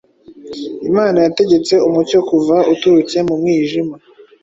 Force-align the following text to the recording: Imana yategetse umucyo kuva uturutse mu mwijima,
Imana 0.89 1.17
yategetse 1.25 1.73
umucyo 1.87 2.19
kuva 2.29 2.57
uturutse 2.73 3.17
mu 3.27 3.35
mwijima, 3.41 3.95